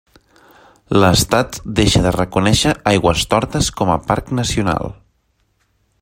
L'Estat 1.01 1.59
deixa 1.79 2.01
de 2.07 2.13
reconèixer 2.15 2.73
Aigüestortes 2.93 3.69
com 3.81 3.95
a 3.97 4.01
parc 4.09 4.33
nacional. 4.43 4.93